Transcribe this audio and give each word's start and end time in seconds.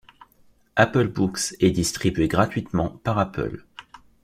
Apple 0.77 1.09
Books 1.09 1.53
est 1.59 1.69
distribuée 1.69 2.27
gratuitement 2.27 2.89
par 3.03 3.19
Apple. 3.19 3.63